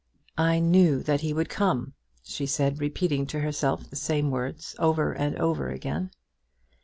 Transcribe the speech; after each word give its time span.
"I 0.39 0.57
knew 0.57 1.03
that 1.03 1.21
he 1.21 1.31
would 1.31 1.47
come," 1.47 1.93
she 2.23 2.47
said, 2.47 2.81
repeating 2.81 3.27
to 3.27 3.39
herself 3.41 3.87
the 3.87 3.95
same 3.95 4.31
words, 4.31 4.75
over 4.79 5.13
and 5.13 5.37
over 5.37 5.69
again. 5.69 6.09